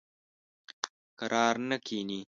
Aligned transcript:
کرار 1.19 1.55
نه 1.69 1.77
کیني. 1.85 2.19